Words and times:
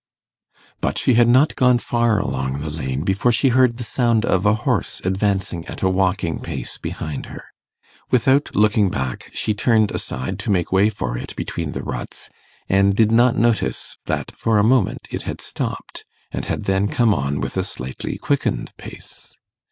But 0.81 0.97
she 0.97 1.13
had 1.13 1.27
not 1.27 1.55
gone 1.55 1.77
far 1.77 2.17
along 2.17 2.61
the 2.61 2.71
lane 2.71 3.03
before 3.03 3.31
she 3.31 3.49
heard 3.49 3.77
the 3.77 3.83
sound 3.83 4.25
of 4.25 4.47
a 4.47 4.55
horse 4.55 4.99
advancing 5.05 5.63
at 5.67 5.83
a 5.83 5.89
walking 5.89 6.39
pace 6.39 6.79
behind 6.79 7.27
her. 7.27 7.43
Without 8.09 8.55
looking 8.55 8.89
back, 8.89 9.29
she 9.31 9.53
turned 9.53 9.91
aside 9.91 10.39
to 10.39 10.49
make 10.49 10.71
way 10.71 10.89
for 10.89 11.19
it 11.19 11.35
between 11.35 11.73
the 11.73 11.83
ruts, 11.83 12.31
and 12.67 12.95
did 12.95 13.11
not 13.11 13.37
notice 13.37 13.97
that 14.07 14.31
for 14.35 14.57
a 14.57 14.63
moment 14.63 15.07
it 15.11 15.21
had 15.29 15.39
stopped, 15.39 16.03
and 16.31 16.45
had 16.45 16.63
then 16.63 16.87
come 16.87 17.13
on 17.13 17.39
with 17.39 17.55
a 17.55 17.63
slightly 17.63 18.17
quickened 18.17 18.75
pace. 18.77 19.35